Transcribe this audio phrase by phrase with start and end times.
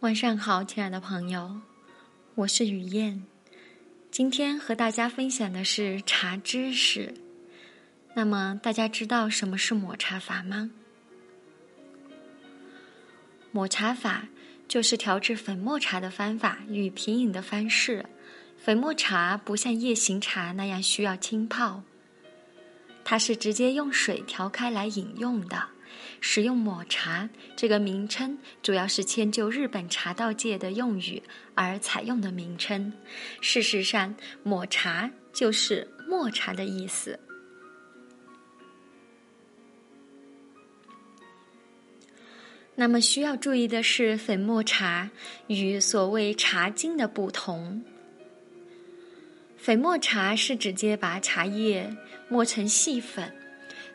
[0.00, 1.60] 晚上好，亲爱的朋友，
[2.34, 3.22] 我是雨燕。
[4.10, 7.12] 今天和大家分享的是茶知识。
[8.14, 10.70] 那么，大家知道什么是抹茶法吗？
[13.52, 14.28] 抹茶法
[14.66, 18.06] 就是调制粉末茶的方法与品饮的方式。
[18.56, 21.82] 粉末茶不像夜行茶那样需要浸泡，
[23.04, 25.68] 它是直接用水调开来饮用的。
[26.20, 31.22] 使用抹茶这个名称，主要是迁就日本茶道界的用语
[31.54, 32.92] 而采用的名称。
[33.40, 37.18] 事实上，抹茶就是抹茶的意思。
[42.74, 45.10] 那么需要注意的是，粉末茶
[45.48, 47.84] 与所谓茶精的不同。
[49.58, 51.94] 粉末茶是直接把茶叶
[52.30, 53.39] 磨成细粉。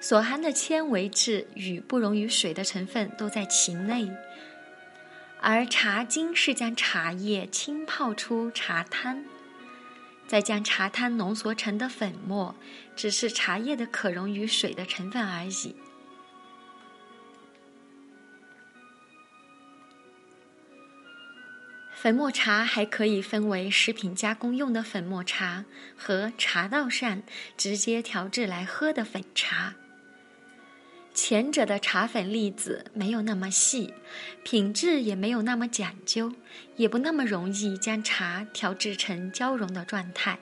[0.07, 4.07] 所含的纤维质与不溶于水的成分都在其内，
[5.41, 9.25] 而茶精是将茶叶浸泡出茶汤，
[10.27, 12.55] 再将茶汤浓缩成的粉末，
[12.95, 15.75] 只是茶叶的可溶于水的成分而已。
[21.95, 25.65] 粉末茶还可以分为食品加工用的粉末茶
[25.97, 27.23] 和茶道上
[27.57, 29.73] 直接调制来喝的粉茶。
[31.15, 33.93] 前者的茶粉粒子没有那么细，
[34.43, 36.33] 品质也没有那么讲究，
[36.75, 40.37] 也不那么容易将茶调制成交融的状态。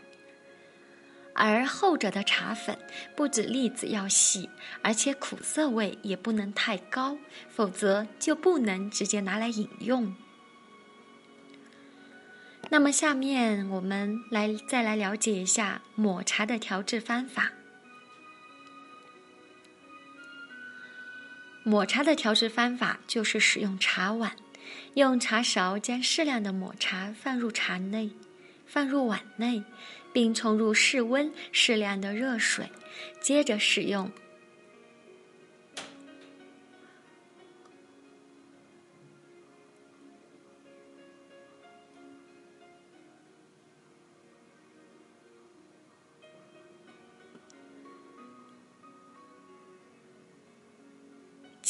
[1.35, 2.77] 而后者的茶粉
[3.15, 4.49] 不止粒子要细，
[4.81, 7.17] 而且苦涩味也不能太高，
[7.49, 10.15] 否则就不能直接拿来饮用。
[12.69, 17.51] 那么，下面我们来再来了解一下抹茶的调制方法。
[21.65, 24.35] 抹茶的调制方法就是使用茶碗，
[24.95, 28.11] 用茶勺将适量的抹茶放入茶内，
[28.65, 29.63] 放入碗内，
[30.11, 32.69] 并冲入室温适量的热水，
[33.21, 34.11] 接着使用。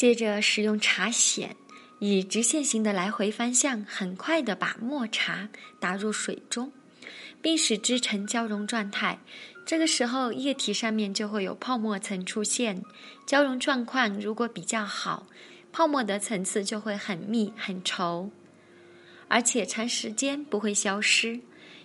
[0.04, 1.48] 接着使用茶筅，
[1.98, 5.48] 以直线型的来回方向，很快的把墨茶
[5.80, 6.70] 打入水中，
[7.40, 9.18] 并使之呈交融状态。
[9.64, 12.82] 这个时候，液体上面就会有泡沫层出现。
[13.24, 15.26] 交融状况如果比较好，
[15.72, 18.28] 泡沫的层次就会很密很稠，
[19.28, 21.40] 而且长时间不会消失。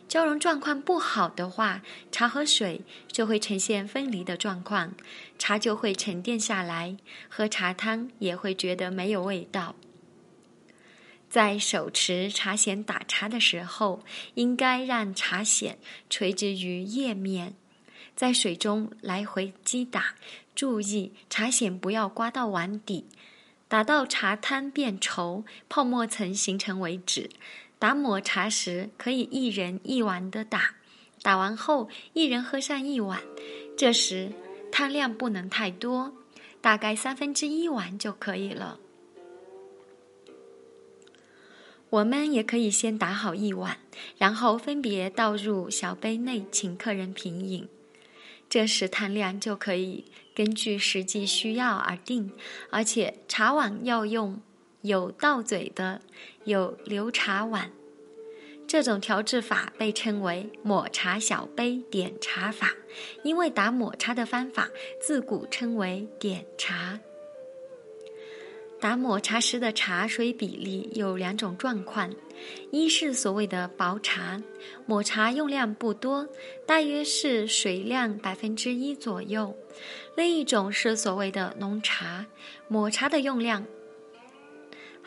[0.09, 2.81] 交融状况不好的话，茶和水
[3.11, 4.95] 就会呈现分离的状况，
[5.37, 6.97] 茶就会沉淀下来，
[7.29, 9.75] 喝茶汤也会觉得没有味道。
[11.29, 14.03] 在手持茶筅打茶的时候，
[14.33, 15.75] 应该让茶筅
[16.09, 17.53] 垂直于叶面，
[18.15, 20.15] 在水中来回击打，
[20.55, 23.05] 注意茶筅不要刮到碗底，
[23.67, 27.29] 打到茶汤变稠、泡沫层形成为止。
[27.79, 30.75] 打抹茶时，可以一人一碗的打，
[31.21, 33.21] 打完后一人喝上一碗。
[33.77, 34.33] 这时
[34.69, 36.13] 汤量不能太多，
[36.59, 38.77] 大概三分之一碗就可以了。
[41.89, 43.77] 我们也可以先打好一碗，
[44.17, 47.67] 然后分别倒入小杯内，请客人品饮。
[48.49, 52.31] 这时汤量就可以根据实际需要而定，
[52.69, 54.41] 而且茶碗要用。
[54.81, 56.01] 有倒嘴的，
[56.45, 57.71] 有留茶碗，
[58.65, 62.73] 这种调制法被称为抹茶小杯点茶法，
[63.23, 64.69] 因为打抹茶的方法
[65.01, 66.99] 自古称为点茶。
[68.79, 72.09] 打抹茶时的茶水比例有两种状况，
[72.71, 74.41] 一是所谓的薄茶，
[74.85, 76.25] 抹茶用量不多，
[76.65, 79.53] 大约是水量百分之一左右；
[80.15, 82.25] 另一种是所谓的浓茶，
[82.69, 83.65] 抹茶的用量。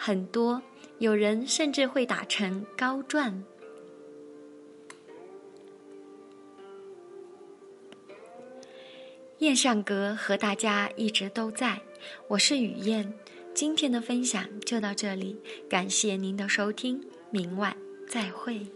[0.05, 0.61] 很多
[0.99, 3.45] 有人甚至会打成膏状。
[9.39, 11.81] 燕上阁和大家一直都在，
[12.27, 13.15] 我是雨燕，
[13.55, 15.41] 今天的分享就到这里，
[15.71, 17.01] 感谢您的收听，
[17.31, 17.77] 明晚
[18.09, 18.67] 再会。